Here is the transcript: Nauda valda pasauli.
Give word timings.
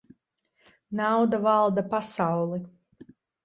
Nauda 0.99 1.39
valda 1.45 1.83
pasauli. 1.91 2.63